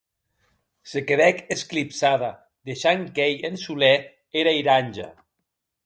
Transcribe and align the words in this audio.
Se 0.93 1.01
quedèc 1.09 1.43
esclipsada 1.57 2.31
deishant 2.71 3.07
quèir 3.19 3.39
en 3.51 3.61
solèr 3.67 3.97
era 4.45 4.59
iranja. 4.63 5.09